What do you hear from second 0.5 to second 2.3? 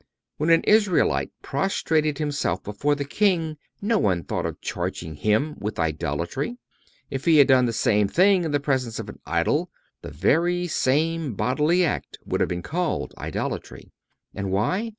Israelite prostrated